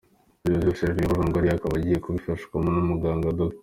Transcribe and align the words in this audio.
Ibi 0.47 0.57
byose 0.61 0.81
rero, 0.87 1.01
Eva 1.05 1.19
Longolia 1.19 1.53
akaba 1.55 1.73
agiye 1.77 1.97
kubifashwamo 2.03 2.67
n’umuganga, 2.71 3.35
Dr. 3.37 3.59